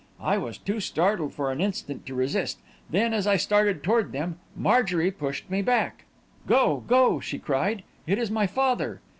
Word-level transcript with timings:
I 0.23 0.39
was 0.39 0.57
too 0.57 0.79
startled 0.79 1.35
for 1.35 1.51
an 1.51 1.61
instant 1.61 2.07
to 2.07 2.15
resist; 2.15 2.57
then, 2.89 3.13
as 3.13 3.27
I 3.27 3.37
started 3.37 3.83
toward 3.83 4.13
them, 4.13 4.39
Marjorie 4.55 5.11
pushed 5.11 5.47
me 5.47 5.61
back. 5.61 6.05
"'Go! 6.47 6.83
Go!' 6.87 7.19
she 7.19 7.37
cried. 7.37 7.83
'It 8.07 8.17
is 8.17 8.31
my 8.31 8.47
father!' 8.47 8.99